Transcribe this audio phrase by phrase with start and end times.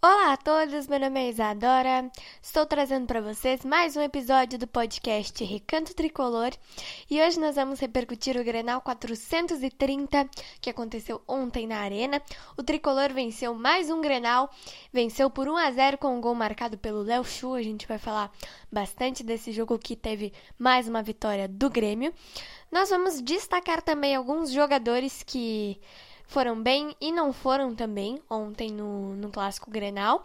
[0.00, 2.08] Olá a todos, meu nome é Isadora.
[2.40, 6.52] Estou trazendo para vocês mais um episódio do podcast Recanto Tricolor
[7.10, 10.30] e hoje nós vamos repercutir o Grenal 430
[10.60, 12.22] que aconteceu ontem na Arena.
[12.56, 14.48] O Tricolor venceu mais um Grenal,
[14.92, 17.54] venceu por 1 a 0 com um gol marcado pelo Léo Chu.
[17.54, 18.30] A gente vai falar
[18.70, 22.14] bastante desse jogo que teve mais uma vitória do Grêmio.
[22.70, 25.80] Nós vamos destacar também alguns jogadores que
[26.28, 30.22] foram bem e não foram também ontem no, no Clássico Grenal.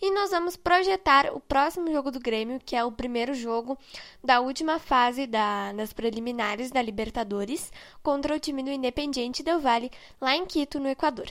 [0.00, 3.76] E nós vamos projetar o próximo jogo do Grêmio, que é o primeiro jogo
[4.22, 7.72] da última fase da, das preliminares da Libertadores
[8.02, 11.26] contra o time do Independiente Del Valle, lá em Quito, no Equador.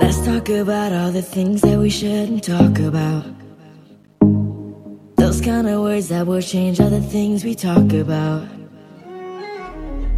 [0.00, 3.47] Let's talk about all the things that we shouldn't talk about.
[5.38, 8.42] Those kind of words that will change all the things we talk about.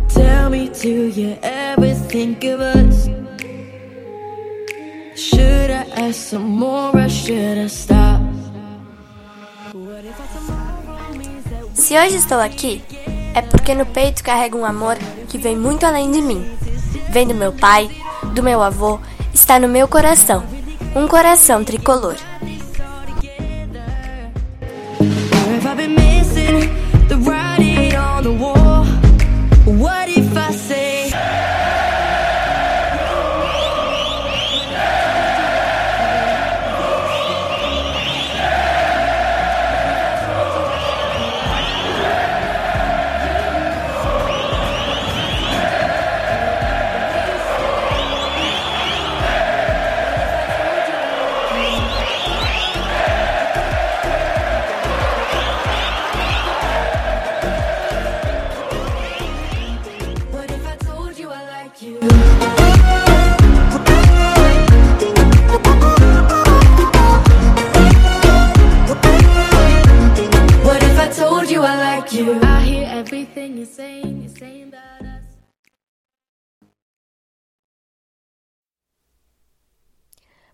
[0.09, 3.07] Tell me, do you ever think of us?
[5.15, 8.23] Should I ask some more or should I stop?
[11.75, 12.83] Se hoje estou aqui,
[13.35, 14.97] é porque no peito carrego um amor
[15.29, 16.51] que vem muito além de mim.
[17.11, 17.91] Vem do meu pai,
[18.33, 18.99] do meu avô,
[19.35, 20.43] está no meu coração.
[20.97, 22.17] Um coração tricolor.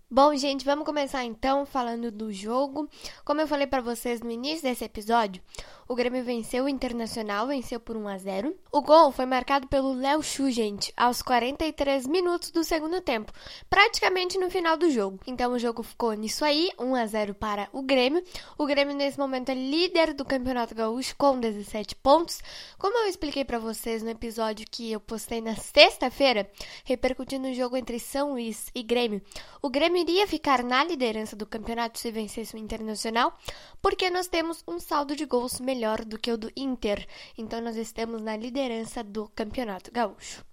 [0.09, 2.89] Bom, gente, vamos começar então falando do jogo.
[3.25, 5.43] Como eu falei para vocês no início desse episódio,
[5.87, 8.55] o Grêmio venceu o Internacional, venceu por 1 a 0.
[8.71, 13.31] O gol foi marcado pelo Léo Chu, gente, aos 43 minutos do segundo tempo,
[13.69, 15.17] praticamente no final do jogo.
[15.25, 18.21] Então o jogo ficou nisso aí, 1 a 0 para o Grêmio.
[18.57, 22.41] O Grêmio nesse momento é líder do Campeonato Gaúcho com 17 pontos.
[22.77, 26.49] Como eu expliquei para vocês no episódio que eu postei na sexta-feira,
[26.83, 29.21] repercutindo o jogo entre São Luís e Grêmio,
[29.61, 33.37] o Grêmio iria ficar na liderança do campeonato se vencesse o Internacional,
[33.81, 37.07] porque nós temos um saldo de gols melhor melhor do que o do Inter.
[37.37, 40.43] Então nós estamos na liderança do Campeonato Gaúcho.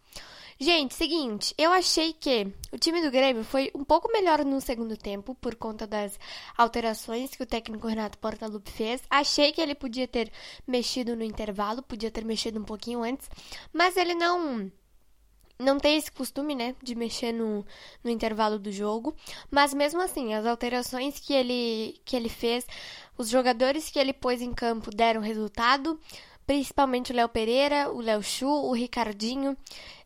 [0.61, 4.97] Gente, seguinte, eu achei que o time do Grêmio foi um pouco melhor no segundo
[4.97, 6.19] tempo por conta das
[6.57, 9.03] alterações que o técnico Renato Portaluppi fez.
[9.11, 10.31] Achei que ele podia ter
[10.67, 13.29] mexido no intervalo, podia ter mexido um pouquinho antes,
[13.73, 14.71] mas ele não
[15.59, 17.65] não tem esse costume, né, de mexer no,
[18.03, 19.15] no intervalo do jogo,
[19.51, 22.67] mas mesmo assim, as alterações que ele, que ele fez,
[23.17, 25.99] os jogadores que ele pôs em campo deram resultado,
[26.47, 29.57] principalmente o Léo Pereira, o Léo Chu, o Ricardinho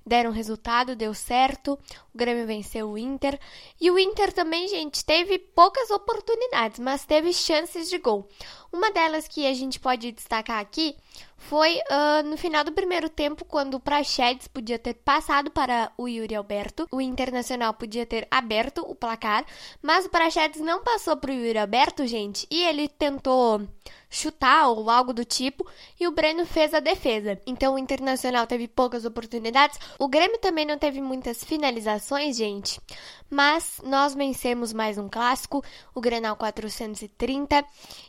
[0.06, 1.78] deram resultado, deu certo.
[2.14, 3.38] O Grêmio venceu o Inter.
[3.81, 8.28] E o Inter também, gente, teve poucas oportunidades, mas teve chances de gol.
[8.72, 10.94] Uma delas que a gente pode destacar aqui
[11.38, 16.08] foi uh, no final do primeiro tempo, quando o Prachedes podia ter passado para o
[16.08, 16.87] Yuri Alberto.
[16.91, 19.47] O Internacional podia ter aberto o placar,
[19.81, 23.66] mas o Prachedes não passou para o Yuri Alberto, gente, e ele tentou
[24.10, 25.66] chutar ou algo do tipo,
[25.98, 27.41] e o Breno fez a defesa.
[27.47, 29.78] Então o Internacional teve poucas oportunidades.
[29.98, 32.81] O Grêmio também não teve muitas finalizações, gente,
[33.28, 35.60] mas nós vencemos mais um clássico,
[35.92, 37.64] o Grenal 430.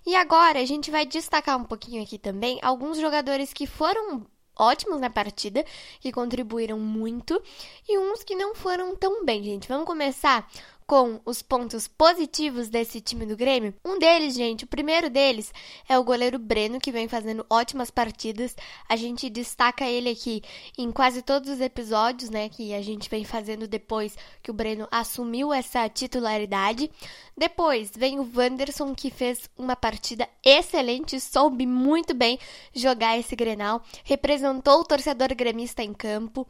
[0.05, 4.23] E agora a gente vai destacar um pouquinho aqui também alguns jogadores que foram
[4.55, 5.65] ótimos na partida,
[5.99, 7.41] que contribuíram muito,
[7.87, 9.67] e uns que não foram tão bem, gente.
[9.67, 10.47] Vamos começar
[10.89, 13.75] com os pontos positivos desse time do Grêmio?
[13.85, 15.53] Um deles, gente, o primeiro deles
[15.87, 18.55] é o goleiro Breno, que vem fazendo ótimas partidas.
[18.89, 20.41] A gente destaca ele aqui
[20.75, 24.87] em quase todos os episódios, né, que a gente vem fazendo depois que o Breno
[24.89, 26.89] assumiu essa titularidade.
[27.37, 32.39] Depois vem o Wanderson, que fez uma partida excelente, soube muito bem
[32.73, 36.47] jogar esse Grenal, representou o torcedor gremista em campo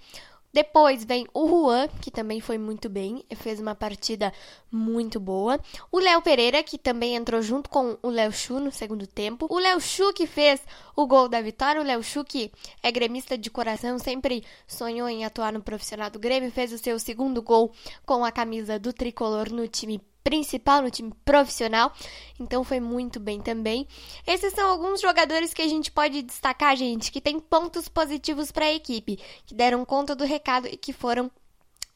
[0.51, 4.34] Depois vem o Juan, que também foi muito bem, fez uma partida
[4.72, 5.60] muito boa.
[5.92, 9.46] O Léo Pereira, que também entrou junto com o Léo Chu no segundo tempo.
[9.50, 10.62] O Léo Chu, que fez
[10.96, 11.81] o gol da vitória.
[11.81, 12.51] O Léo Chu, que
[12.81, 17.00] é gremista de coração, sempre sonhou em atuar no profissional do Grêmio, fez o seu
[17.00, 17.72] segundo gol
[18.06, 21.92] com a camisa do tricolor no time principal, no time profissional.
[22.39, 23.88] Então foi muito bem também.
[24.25, 28.66] Esses são alguns jogadores que a gente pode destacar, gente, que tem pontos positivos para
[28.66, 31.31] a equipe, que deram conta do recado e que foram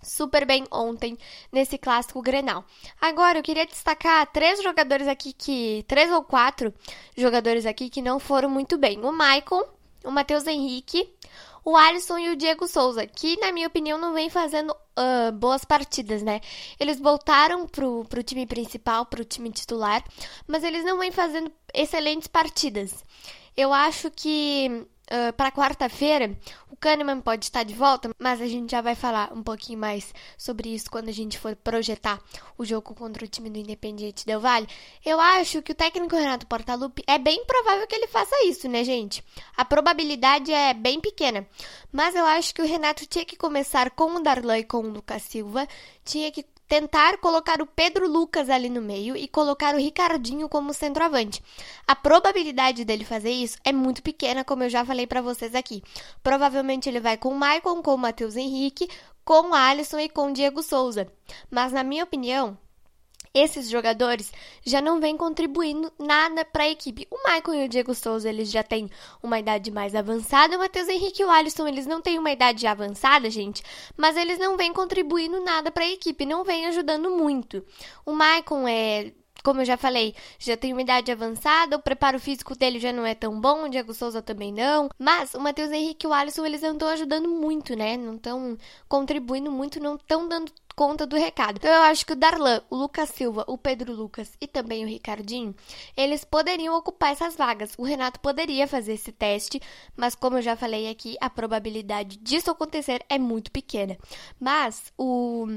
[0.04, 1.18] super bem ontem
[1.52, 2.66] nesse clássico Grenal.
[3.00, 6.74] Agora eu queria destacar três jogadores aqui que três ou quatro
[7.18, 9.00] jogadores aqui que não foram muito bem.
[9.00, 9.64] O Maicon,
[10.04, 11.10] o Matheus Henrique,
[11.66, 15.64] o Alisson e o Diego Souza, que na minha opinião não vem fazendo uh, boas
[15.64, 16.42] partidas, né?
[16.80, 20.04] Eles voltaram pro, pro time principal, pro time titular,
[20.48, 23.04] mas eles não vêm fazendo excelentes partidas.
[23.56, 26.38] Eu acho que uh, para quarta-feira
[26.84, 30.68] Kahneman pode estar de volta, mas a gente já vai falar um pouquinho mais sobre
[30.68, 32.22] isso quando a gente for projetar
[32.58, 34.68] o jogo contra o time do Independiente Del Valle.
[35.06, 38.84] Eu acho que o técnico Renato Portaluppi é bem provável que ele faça isso, né,
[38.84, 39.24] gente?
[39.56, 41.48] A probabilidade é bem pequena,
[41.90, 44.90] mas eu acho que o Renato tinha que começar com o Darlan e com o
[44.90, 45.66] Lucas Silva,
[46.04, 50.74] tinha que tentar colocar o Pedro Lucas ali no meio e colocar o Ricardinho como
[50.74, 51.40] centroavante.
[51.86, 55.84] A probabilidade dele fazer isso é muito pequena, como eu já falei para vocês aqui.
[56.24, 58.90] Provavelmente ele vai com o Maicon, com o Matheus Henrique,
[59.24, 61.08] com o Alisson e com o Diego Souza.
[61.52, 62.58] Mas na minha opinião,
[63.34, 64.32] esses jogadores
[64.64, 67.08] já não vêm contribuindo nada para a equipe.
[67.10, 68.90] O Michael e o Diego Souza, eles já têm
[69.22, 70.56] uma idade mais avançada.
[70.56, 73.64] O Matheus Henrique e o Alisson, eles não têm uma idade avançada, gente,
[73.98, 77.66] mas eles não vêm contribuindo nada para a equipe, não vêm ajudando muito.
[78.06, 79.14] O Michael é
[79.44, 83.06] como eu já falei, já tem uma idade avançada, o preparo físico dele já não
[83.06, 84.90] é tão bom, o Diego Souza também não.
[84.98, 87.98] Mas o Matheus Henrique e o Alisson, eles não estão ajudando muito, né?
[87.98, 88.58] Não estão
[88.88, 91.58] contribuindo muito, não estão dando conta do recado.
[91.58, 94.88] Então eu acho que o Darlan, o Lucas Silva, o Pedro Lucas e também o
[94.88, 95.56] Ricardinho,
[95.96, 97.74] eles poderiam ocupar essas vagas.
[97.78, 99.62] O Renato poderia fazer esse teste,
[99.96, 103.98] mas como eu já falei aqui, a probabilidade disso acontecer é muito pequena.
[104.40, 105.48] Mas o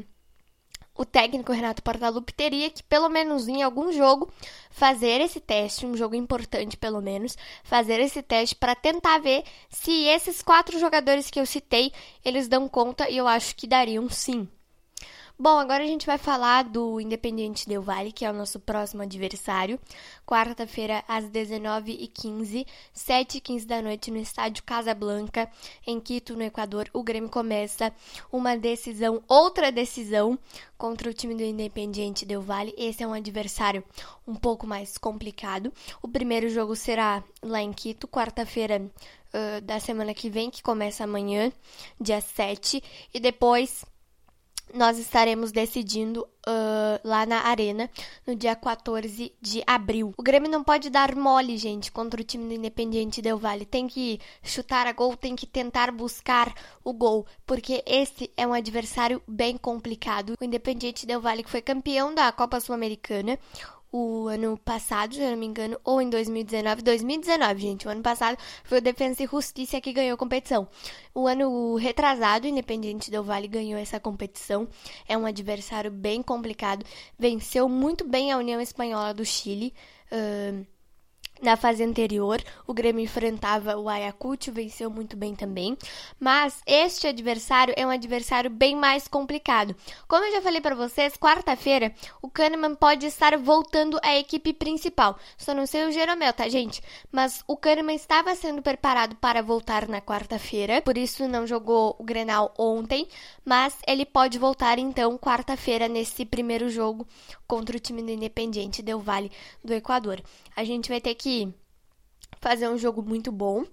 [0.96, 4.32] o técnico Renato Portaluppi teria que, pelo menos em algum jogo,
[4.70, 9.92] fazer esse teste, um jogo importante pelo menos, fazer esse teste para tentar ver se
[10.06, 11.92] esses quatro jogadores que eu citei,
[12.24, 14.48] eles dão conta e eu acho que dariam sim.
[15.38, 19.02] Bom, agora a gente vai falar do Independiente Del Valle, que é o nosso próximo
[19.02, 19.78] adversário.
[20.26, 22.66] Quarta-feira, às 19h15,
[22.96, 25.46] 7h15 da noite, no estádio Casablanca,
[25.86, 26.88] em Quito, no Equador.
[26.90, 27.92] O Grêmio começa
[28.32, 30.38] uma decisão, outra decisão,
[30.78, 32.74] contra o time do Independiente Del Valle.
[32.74, 33.84] Esse é um adversário
[34.26, 35.70] um pouco mais complicado.
[36.00, 38.90] O primeiro jogo será lá em Quito, quarta-feira
[39.64, 41.52] da semana que vem, que começa amanhã,
[42.00, 42.82] dia 7.
[43.12, 43.84] E depois
[44.74, 47.90] nós estaremos decidindo uh, lá na Arena
[48.26, 50.12] no dia 14 de abril.
[50.16, 53.64] O Grêmio não pode dar mole, gente, contra o time do Independiente Del Valle.
[53.64, 56.54] Tem que chutar a gol, tem que tentar buscar
[56.84, 60.34] o gol, porque esse é um adversário bem complicado.
[60.40, 63.38] O Independiente Del Valle que foi campeão da Copa Sul-Americana
[63.92, 66.82] o ano passado, se eu não me engano, ou em 2019.
[66.82, 67.86] 2019, gente.
[67.86, 70.68] O ano passado foi o Defensa e Justiça que ganhou a competição.
[71.14, 74.68] O ano retrasado, o Independiente Del Vale ganhou essa competição.
[75.08, 76.84] É um adversário bem complicado.
[77.18, 79.72] Venceu muito bem a União Espanhola do Chile.
[80.12, 80.66] Uh,
[81.42, 85.76] na fase anterior, o Grêmio enfrentava o Ayacucho, venceu muito bem também.
[86.18, 89.74] Mas este adversário é um adversário bem mais complicado.
[90.08, 95.18] Como eu já falei para vocês, quarta-feira o Kahneman pode estar voltando à equipe principal.
[95.36, 96.82] Só não sei o Jeromel, tá, gente?
[97.12, 102.04] Mas o Kahneman estava sendo preparado para voltar na quarta-feira, por isso não jogou o
[102.04, 103.08] Grenal ontem.
[103.44, 107.06] Mas ele pode voltar então quarta-feira nesse primeiro jogo
[107.46, 109.30] contra o time do Independiente Del Vale
[109.64, 110.20] do Equador.
[110.54, 111.25] A gente vai ter que
[112.40, 113.64] fazer um jogo muito bom.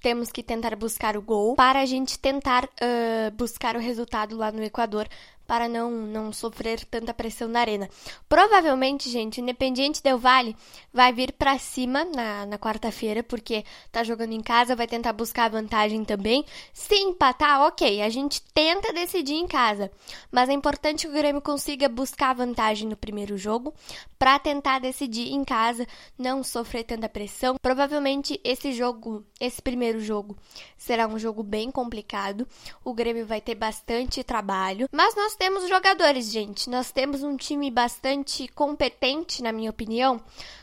[0.00, 4.52] Temos que tentar buscar o gol para a gente tentar uh, buscar o resultado lá
[4.52, 5.08] no Equador
[5.48, 7.88] para não, não sofrer tanta pressão na arena.
[8.28, 10.54] Provavelmente, gente, Independiente Del Vale
[10.92, 15.48] vai vir para cima na, na quarta-feira, porque tá jogando em casa, vai tentar buscar
[15.48, 16.44] vantagem também.
[16.74, 19.90] Se empatar, ok, a gente tenta decidir em casa,
[20.30, 23.72] mas é importante que o Grêmio consiga buscar vantagem no primeiro jogo
[24.18, 25.86] para tentar decidir em casa,
[26.18, 27.56] não sofrer tanta pressão.
[27.62, 30.36] Provavelmente esse jogo, esse primeiro jogo,
[30.76, 32.46] será um jogo bem complicado.
[32.84, 36.68] O Grêmio vai ter bastante trabalho, mas nós temos jogadores, gente.
[36.68, 40.20] Nós temos um time bastante competente, na minha opinião,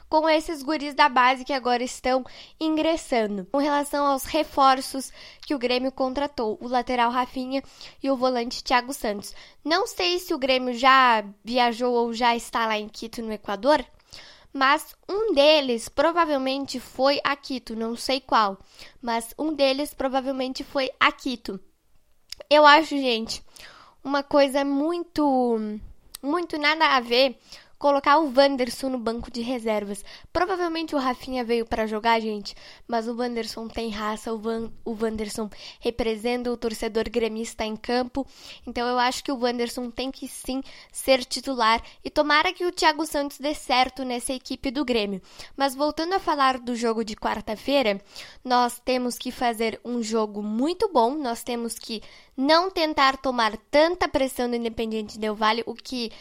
[0.10, 2.26] com esses guris da base que agora estão
[2.60, 3.48] ingressando.
[3.52, 7.64] Com relação aos reforços que o Grêmio contratou, o lateral Rafinha
[8.04, 9.34] e o volante Thiago Santos.
[9.64, 13.84] Não sei se o Grêmio já viajou ou já está lá em Quito, no Equador,
[14.52, 18.58] mas um deles provavelmente foi a Quito, não sei qual,
[19.02, 21.60] mas um deles provavelmente foi a Quito.
[22.50, 23.42] Eu acho, gente,
[24.06, 25.60] uma coisa muito
[26.22, 27.38] muito nada a ver
[27.78, 30.04] colocar o Wanderson no banco de reservas.
[30.32, 32.56] Provavelmente o Rafinha veio para jogar, gente,
[32.88, 38.26] mas o Wanderson tem raça, o, Van, o Wanderson representa o torcedor gremista em campo,
[38.66, 42.72] então eu acho que o Wanderson tem que sim ser titular e tomara que o
[42.72, 45.22] Thiago Santos dê certo nessa equipe do Grêmio.
[45.56, 48.02] Mas voltando a falar do jogo de quarta-feira,
[48.44, 52.02] nós temos que fazer um jogo muito bom, nós temos que
[52.36, 56.12] não tentar tomar tanta pressão do Independiente Del Vale, o que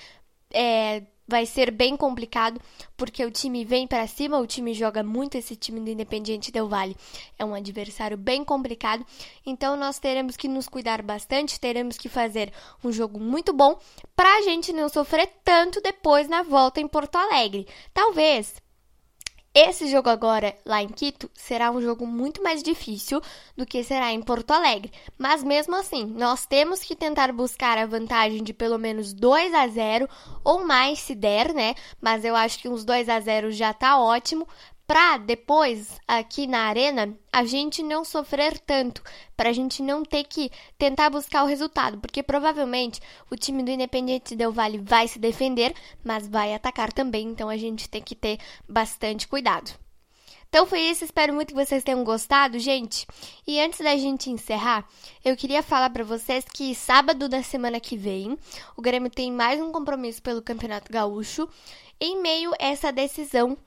[0.53, 2.61] é, vai ser bem complicado,
[2.97, 6.69] porque o time vem para cima, o time joga muito esse time do Independiente Del
[6.69, 6.97] Vale.
[7.38, 9.04] É um adversário bem complicado,
[9.45, 12.52] então nós teremos que nos cuidar bastante, teremos que fazer
[12.83, 13.78] um jogo muito bom
[14.14, 17.66] para a gente não sofrer tanto depois na volta em Porto Alegre.
[17.93, 18.63] Talvez
[19.55, 23.21] esse jogo agora, lá em Quito, será um jogo muito mais difícil
[23.57, 24.91] do que será em Porto Alegre.
[25.17, 29.69] Mas mesmo assim, nós temos que tentar buscar a vantagem de pelo menos 2 a
[29.69, 30.09] 0
[30.43, 31.77] ou mais se der, né?
[32.01, 34.45] Mas eu acho que uns 2 a 0 já tá ótimo
[34.87, 39.03] para depois aqui na arena a gente não sofrer tanto,
[39.37, 43.00] para a gente não ter que tentar buscar o resultado, porque provavelmente
[43.31, 45.75] o time do Independente Del Vale vai se defender,
[46.05, 48.38] mas vai atacar também, então a gente tem que ter
[48.69, 49.73] bastante cuidado.
[50.49, 53.05] Então foi isso, espero muito que vocês tenham gostado, gente.
[53.45, 54.88] E antes da gente encerrar,
[55.25, 58.38] eu queria falar para vocês que sábado da semana que vem,
[58.76, 61.49] o Grêmio tem mais um compromisso pelo Campeonato Gaúcho,
[62.00, 63.59] em meio a essa decisão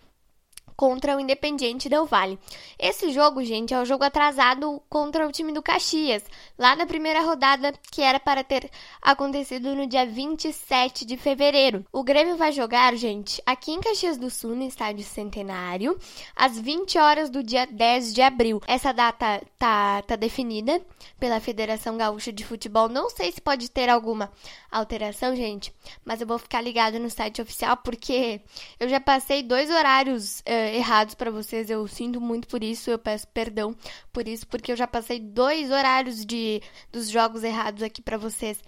[0.78, 2.38] contra o Independiente Del Vale.
[2.78, 6.24] Esse jogo, gente, é o jogo atrasado contra o time do Caxias,
[6.56, 8.70] lá na primeira rodada que era para ter
[9.02, 11.84] acontecido no dia 27 de fevereiro.
[11.92, 15.98] O Grêmio vai jogar, gente, aqui em Caxias do Sul, no estádio Centenário,
[16.36, 18.62] às 20 horas do dia 10 de abril.
[18.68, 20.80] Essa data tá, tá definida
[21.20, 22.88] pela Federação Gaúcha de Futebol.
[22.88, 24.32] Não sei se pode ter alguma
[24.72, 25.74] alteração, gente,
[26.06, 28.42] mas eu vou ficar ligado no site oficial porque
[28.80, 30.42] eu já passei dois horários.
[30.42, 31.70] Uh, errados para vocês.
[31.70, 33.76] Eu sinto muito por isso, eu peço perdão
[34.12, 38.62] por isso, porque eu já passei dois horários de dos jogos errados aqui para vocês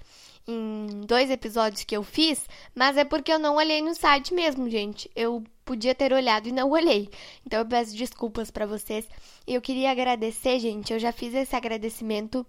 [0.47, 4.69] em dois episódios que eu fiz, mas é porque eu não olhei no site mesmo,
[4.69, 5.09] gente.
[5.15, 7.09] Eu podia ter olhado e não olhei.
[7.45, 9.07] Então eu peço desculpas para vocês.
[9.45, 10.91] E eu queria agradecer, gente.
[10.91, 12.45] Eu já fiz esse agradecimento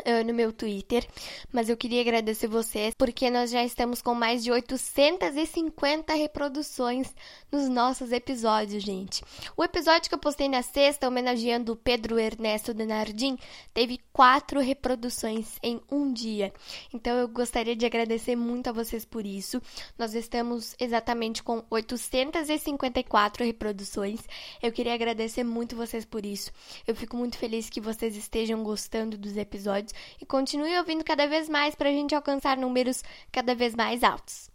[0.00, 1.06] Uh, no meu Twitter,
[1.52, 7.14] mas eu queria agradecer vocês porque nós já estamos com mais de 850 reproduções
[7.50, 9.22] nos nossos episódios, gente.
[9.56, 13.38] O episódio que eu postei na sexta, homenageando o Pedro Ernesto Denardim,
[13.72, 16.52] teve quatro reproduções em um dia.
[16.92, 19.62] Então eu gostaria de agradecer muito a vocês por isso.
[19.96, 24.22] Nós estamos exatamente com 854 reproduções.
[24.60, 26.50] Eu queria agradecer muito vocês por isso.
[26.84, 31.26] Eu fico muito feliz que vocês estejam gostando dos episódios episódios e continue ouvindo cada
[31.26, 34.50] vez mais para a gente alcançar números cada vez mais altos.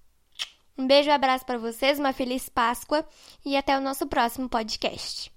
[0.78, 3.06] Um beijo e um abraço para vocês, uma feliz Páscoa
[3.46, 5.32] e até o nosso próximo podcast.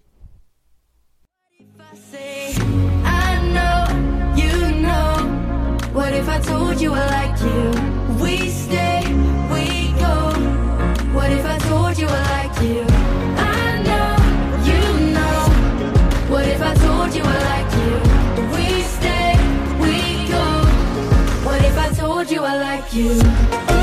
[5.95, 7.71] What if I told you I like you?
[8.19, 9.03] We stay,
[9.53, 10.33] we go.
[11.13, 13.02] What if I told you I like you?
[22.95, 23.82] You